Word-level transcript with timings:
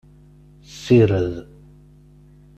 Ssired. 0.71 1.33